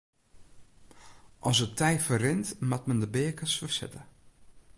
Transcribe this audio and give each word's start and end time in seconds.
As 1.47 1.57
it 1.65 1.75
tij 1.79 1.97
ferrint 2.05 2.47
moat 2.69 2.85
men 2.87 2.99
de 3.03 3.07
beakens 3.15 3.55
fersette. 3.59 4.01